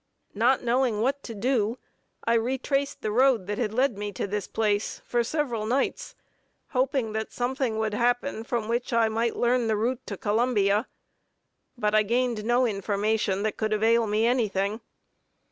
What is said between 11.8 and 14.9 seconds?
I gained no information that could avail me anything.